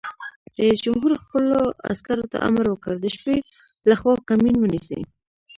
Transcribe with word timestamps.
رئیس 0.59 0.79
جمهور 0.85 1.11
خپلو 1.23 1.59
عسکرو 1.91 2.25
ته 2.31 2.37
امر 2.47 2.65
وکړ؛ 2.69 2.93
د 3.01 3.05
شپې 3.15 3.37
لخوا 3.89 4.13
کمین 4.29 4.55
ونیسئ! 4.59 5.01